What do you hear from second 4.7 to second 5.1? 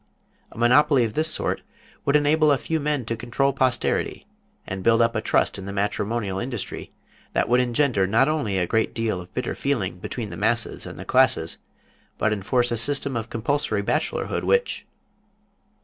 build